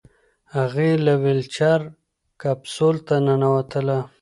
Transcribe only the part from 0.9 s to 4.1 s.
له ویلچیر کپسول ته ننوتله.